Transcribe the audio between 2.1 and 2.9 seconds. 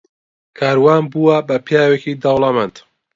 دەوڵەمەند.